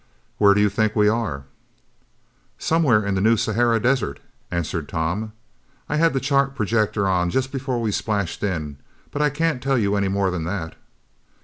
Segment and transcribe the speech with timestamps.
[0.39, 1.43] "Where do you think we are?"
[2.57, 5.31] "Somewhere in the New Sahara desert," answered Tom.
[5.87, 8.77] "I had the chart projector on just before we splashed in,
[9.11, 10.73] but I can't tell you any more than that."